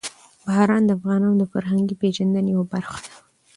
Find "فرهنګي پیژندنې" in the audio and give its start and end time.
1.53-2.49